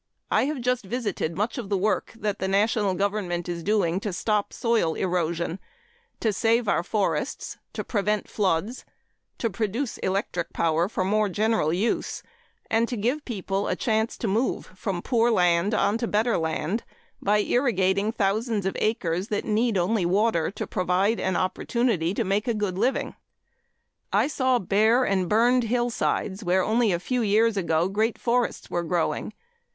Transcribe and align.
I 0.31 0.45
have 0.45 0.61
just 0.61 0.83
visited 0.83 1.37
much 1.37 1.59
of 1.59 1.69
the 1.69 1.77
work 1.77 2.11
that 2.17 2.39
the 2.39 2.47
national 2.47 2.95
government 2.95 3.47
is 3.47 3.61
doing 3.61 3.99
to 3.99 4.11
stop 4.11 4.51
soil 4.51 4.95
erosion, 4.95 5.59
to 6.21 6.33
save 6.33 6.67
our 6.67 6.81
forests, 6.81 7.59
to 7.73 7.83
prevent 7.83 8.27
floods, 8.27 8.83
to 9.37 9.47
produce 9.47 9.99
electric 9.99 10.53
power 10.53 10.89
for 10.89 11.03
more 11.03 11.29
general 11.29 11.71
use, 11.71 12.23
and 12.67 12.87
to 12.87 12.97
give 12.97 13.23
people 13.25 13.67
a 13.67 13.75
chance 13.75 14.17
to 14.17 14.27
move 14.27 14.65
from 14.75 15.03
poor 15.03 15.29
land 15.29 15.75
on 15.75 15.99
to 15.99 16.07
better 16.07 16.35
land 16.35 16.83
by 17.21 17.37
irrigating 17.41 18.11
thousands 18.11 18.65
of 18.65 18.75
acres 18.79 19.27
that 19.27 19.45
need 19.45 19.77
only 19.77 20.03
water 20.07 20.49
to 20.49 20.65
provide 20.65 21.19
an 21.19 21.35
opportunity 21.35 22.11
to 22.15 22.23
make 22.23 22.47
a 22.47 22.55
good 22.55 22.75
living. 22.75 23.13
I 24.11 24.25
saw 24.25 24.57
bare 24.57 25.03
and 25.03 25.29
burned 25.29 25.65
hillsides 25.65 26.43
where 26.43 26.63
only 26.63 26.91
a 26.91 26.99
few 26.99 27.21
years 27.21 27.55
ago 27.55 27.87
great 27.87 28.17
forests 28.17 28.67
were 28.67 28.81
growing. 28.83 29.33